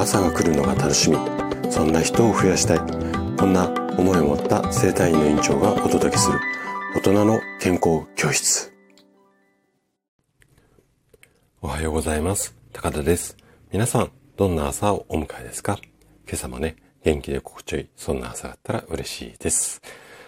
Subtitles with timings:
[0.00, 1.18] 朝が来るのが楽しみ。
[1.70, 2.78] そんな人を増やしたい。
[3.36, 3.68] こんな
[3.98, 6.40] 思いを持った生体院の院長がお届けする。
[6.94, 8.72] 大人の健康教室。
[11.60, 12.56] おはようございます。
[12.72, 13.36] 高田です。
[13.72, 15.78] 皆さんどんな朝をお迎えですか？
[16.26, 19.82] 今朝もね元気で心地よいそんな朝だったら嬉しいです。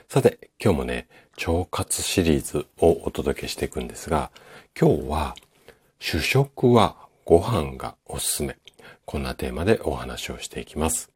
[0.06, 1.08] さて今日もね
[1.46, 4.32] 腸活シリーズをお届けしていくんですが
[4.78, 5.34] 今日は
[5.98, 8.58] 主食はご飯がおすすめ。
[9.04, 11.10] こんなテーマでお話をしていきます。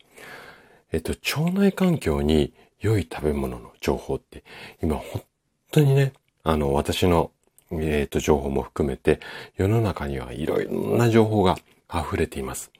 [0.92, 4.44] えっと、腸内環境に良い食べ物の情報って、
[4.82, 5.22] 今本
[5.70, 7.32] 当にね、あの、私の、
[7.72, 9.20] えっと、情報も含めて、
[9.56, 11.56] 世の中にはいろいろな情報が
[11.92, 12.70] 溢れています。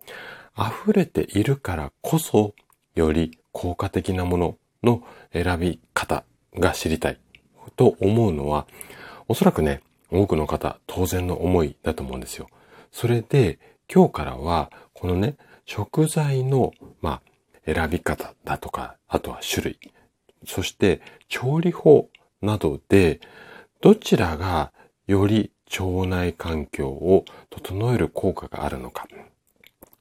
[0.56, 2.54] 溢れているからこそ、
[2.95, 7.18] より効果的なものの選び方が知りたい
[7.76, 8.66] と思うのは、
[9.28, 12.48] おそらくね、多くの方、当然の思いだと思うんですよ。
[12.92, 13.59] それで、
[13.92, 17.20] 今日からは、このね、食材の、ま
[17.66, 19.79] あ、選び方だとか、あとは種類、
[20.46, 22.09] そして調理法
[22.40, 23.20] などで、
[23.80, 24.73] どちらが
[25.07, 29.07] より腸内環境を整える効果があるのか。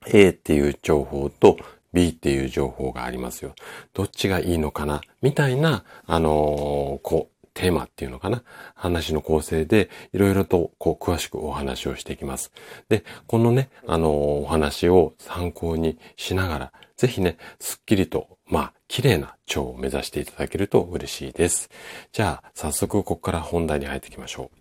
[0.08, 1.58] A っていう情報と
[1.92, 3.56] B っていう情報がありますよ。
[3.94, 5.02] どっちがいいのかな？
[5.22, 8.44] みたいな、あのー、こう、テーマっていうのかな？
[8.76, 12.52] 話の構成でいろいろとこう詳しくお話をしていきます。
[12.90, 21.70] で、このね、あのー、お話を参考にしながら、ぜひね、すっきりと、まあ、綺麗な腸を目指していただけると嬉しいです。
[22.12, 24.58] じゃあ、早速ここから本題に入っていきましょう。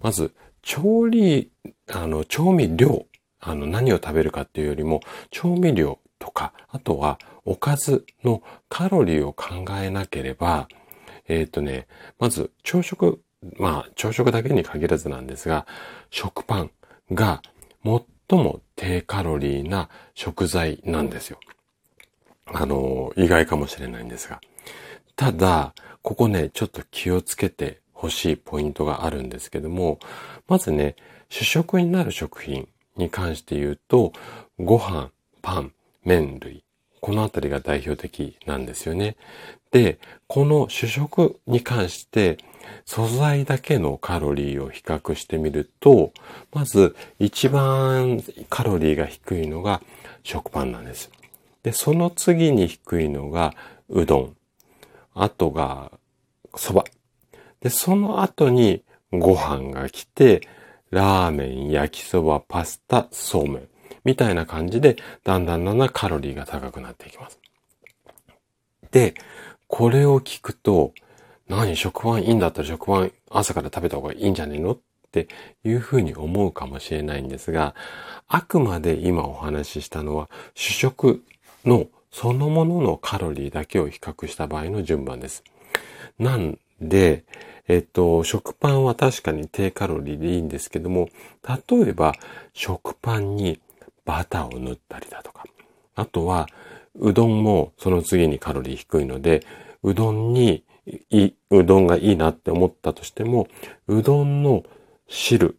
[0.00, 1.50] まず、調理、
[1.90, 3.06] あの、調味料、
[3.40, 10.68] あの、何を食べるかっていうよりも、調味料とか、あとは、おかずのカロリーを考えなければ、
[11.28, 11.86] えっ、ー、とね、
[12.18, 13.20] まず朝食、
[13.58, 15.66] まあ朝食だけに限らずなんですが、
[16.10, 16.70] 食パン
[17.12, 17.42] が
[17.84, 21.38] 最も低カロリーな食材なんですよ。
[22.46, 24.40] あの、意外かもしれないんですが。
[25.16, 29.98] ただ、ここね、ちょっと気をつけてほしいポイントがあるんですけども、
[30.48, 30.96] まずね、
[31.28, 34.12] 主食になる食品に関して言うと、
[34.58, 35.10] ご飯、
[35.40, 35.72] パン、
[36.04, 36.64] 麺類、
[37.02, 39.16] このあたりが代表的なんですよね。
[39.72, 39.98] で、
[40.28, 42.38] この主食に関して
[42.84, 46.12] 素材だけのカロリーを比較してみると、
[46.52, 49.82] まず一番カロリーが低いのが
[50.22, 51.10] 食パンなんです。
[51.64, 53.52] で、その次に低いのが
[53.88, 54.36] うどん。
[55.12, 55.90] あとが
[56.52, 56.84] 蕎麦。
[57.60, 60.46] で、その後にご飯が来て、
[60.90, 63.68] ラーメン、焼きそば、パスタ、そうめん。
[64.04, 67.38] みたいな感じで、だんだんだんだんカロリーが高くなっていきます。
[68.90, 69.14] で、
[69.66, 70.92] これを聞くと、
[71.48, 74.78] 何食パンいいんだったら食パン朝から食べた方がいいんじゃねえのっ
[75.10, 75.28] て
[75.64, 77.74] いうふうに思うかもしれないんですが、
[78.28, 81.22] あくまで今お話ししたのは主食
[81.64, 85.42] のそのもののカロリーだけを比較した場合の順番です。
[86.18, 87.24] なんで、
[87.68, 91.08] えっと、食パンは確かに低カロリーでいいんですけども、
[91.70, 92.14] 例えば
[92.52, 93.60] 食パンに
[94.04, 95.44] バターを塗ったりだとか。
[95.94, 96.48] あとは、
[96.98, 99.44] うどんもその次にカロリー低いので、
[99.82, 100.64] うどんに、
[101.50, 103.46] うどんがいいなって思ったとしても、
[103.86, 104.64] うどんの
[105.08, 105.58] 汁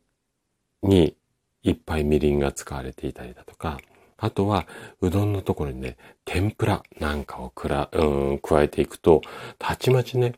[0.81, 1.15] に
[1.63, 3.79] いっぱいみりんが使われていたりだとか、
[4.17, 4.67] あとは、
[5.01, 8.03] うどんのところにね、天ぷらなんかをくら、う
[8.33, 9.21] ん、加えていくと、
[9.59, 10.33] たちまちね、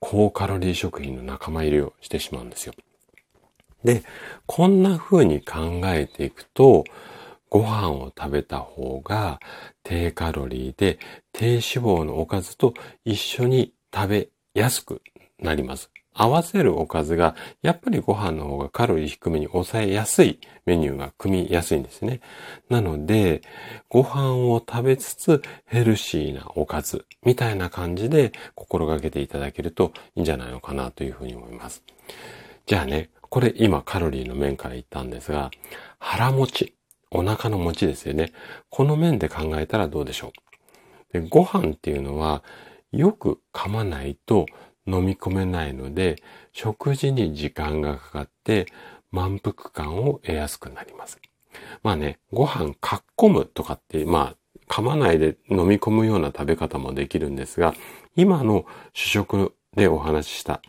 [0.00, 2.74] 高カロリー食品の仲間入りをしてしまうんですよ。
[3.84, 4.02] で、
[4.46, 6.84] こんな風に考えていくと、
[7.50, 9.40] ご飯を食べた方が
[9.82, 10.98] 低カロリーで
[11.32, 12.74] 低脂肪のおかずと
[13.04, 15.02] 一緒に食べやすく
[15.38, 15.90] なります。
[16.18, 22.20] 合わせるおかずが、やっぱりご飯の方がカロリー低めに抑えやすいメニューが組みやすいんですね。
[22.70, 23.42] なので、
[23.90, 31.82] ご飯を食べつつヘルシーなおかずみたいな感じで心がけていただけるといいんじゃないのかなというふうに思います。
[32.64, 35.50] じゃあね、これ今カロリーの面から言ったんですが、
[35.98, 36.75] 腹持ち。
[37.10, 38.32] お腹の持ちですよね。
[38.70, 40.32] この面で考えたらどうでしょ
[41.12, 41.20] う。
[41.20, 42.42] でご飯っていうのは
[42.92, 44.46] よく噛まないと
[44.86, 46.16] 飲み込めないので、
[46.52, 48.66] 食事に時間がかかって
[49.10, 51.18] 満腹感を得やすくなります。
[51.82, 54.36] まあね、ご飯かっこむとかって、まあ、
[54.68, 57.74] 噛まないで飲み込むような食べ方もできるんですが、
[58.14, 60.60] 今の主食でお話しした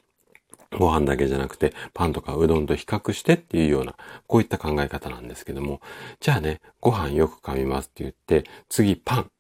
[0.72, 3.96] ご飯だけじゃなくて、パンとかうどんと比較してっていうような、
[4.28, 5.82] こういった考え方なんですけども、
[6.20, 9.32] じゃあね、ご飯よく噛みますって言って、次パン。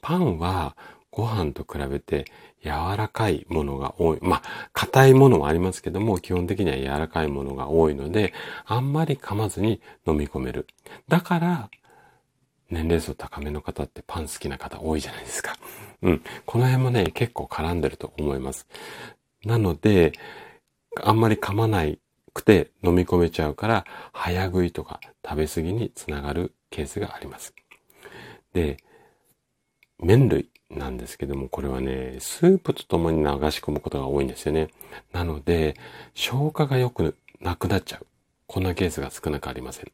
[0.00, 0.76] パンは
[1.10, 2.24] ご飯と比べて
[2.64, 4.18] 柔らかいものが多い。
[4.22, 4.42] まあ、
[4.72, 8.32] 硬いものもありますけども、基本的には柔らかいものが多いので、
[8.64, 10.66] あんまり噛まずに飲み込める。
[11.08, 11.70] だから、
[12.70, 15.54] 年齢層高めの方ってパン好きな方多いじゃないですか。
[16.00, 16.22] うん。
[16.46, 18.66] この辺もね、結構絡んでると思います。
[19.44, 20.12] なので、
[21.00, 21.98] あんまり噛まない
[22.34, 27.54] くて飲み込めちゃうから、早食いとか食べ過ぎにつながるケースがあります。
[28.52, 28.76] で、
[29.98, 34.68] 麺類なんですけども、これはね、スープと共に流し込むことが多いんですよね。
[35.12, 35.76] なので、
[36.14, 38.06] 消化が良くなくなっちゃう。
[38.46, 39.92] こんなケースが少なくありません。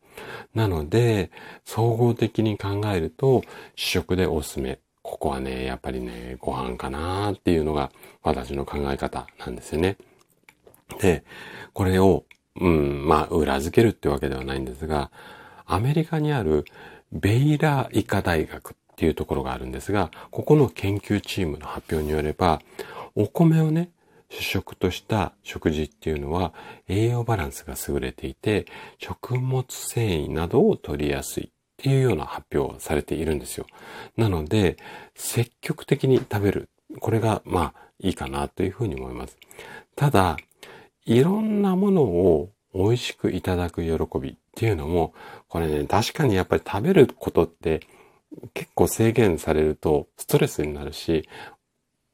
[0.54, 1.30] なので、
[1.64, 3.42] 総合的に考えると、
[3.76, 4.80] 主食でおすすめ。
[5.02, 7.92] ここはね、やっぱりね、ご飯かなーっていうのが
[8.22, 9.96] 私の考え方なんですよね。
[11.00, 11.24] で、
[11.72, 12.24] これを、
[12.60, 15.10] うん、まあ、裏付けるってわけではないんですが、
[15.66, 16.64] アメリカにある
[17.12, 22.60] ベイラー医科大学っていうところがあるんですが、ここの研究チームの発表によれば、
[23.14, 23.90] お米をね、
[24.30, 26.52] 主食とした食事っていうのは
[26.86, 28.66] 栄養バランスが優れていて、
[28.98, 33.66] 食物繊維などを取りやすいっていうような発表をされているんですよ。
[34.16, 34.76] なので、
[35.14, 36.68] 積極的に食べる。
[37.00, 39.36] これが、まあ、いいかなというふうに思います。
[39.96, 40.36] ただ、
[41.08, 45.14] いろんなものを美味しくいただく喜びっていうのも、
[45.48, 47.80] これね、確かにやっぱり食べることって
[48.52, 51.26] 結構制限されるとストレスになるし、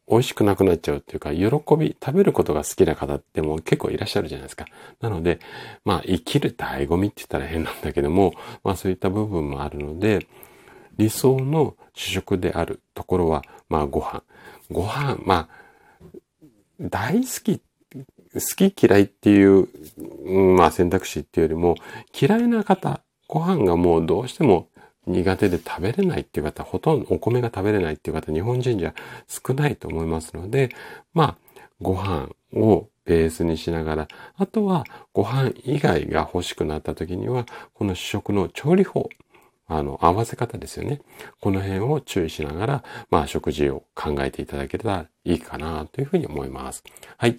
[0.09, 1.45] 美味しくなくなっちゃうっていうか、喜
[1.77, 4.67] び、食べることが好きな方ってもう結構いらっしゃるじゃないですか。
[5.01, 5.41] なので、
[5.85, 10.29] まあ生きる醍醐味って言ったら変なんだけども、まあそういった部分もあるので、
[10.99, 14.23] 理想の主食であるところは、まあご飯。
[14.71, 15.65] ご飯、まあ、
[16.81, 17.74] 大好きって
[18.35, 19.69] 好き嫌いっていう、
[20.57, 21.77] まあ選択肢っていうよりも、
[22.19, 24.69] 嫌いな方、ご飯がもうどうしても
[25.07, 28.95] 苦手で食べれないっていう方、ほとんどお米が食べれないっていう方、日本人じゃ
[29.29, 30.71] 少ないと思いますので、
[31.13, 31.37] まあ、
[31.81, 39.09] ご飯をベースにしながら、あとはご飯以外が欲しくなった時には、この主食の調理法、
[39.67, 41.01] あの、合わせ方ですよね。
[41.41, 46.85] この辺を注意しながら、まあ、食事を考えていただけたらいいかなというふうに思います。
[47.17, 47.39] はい。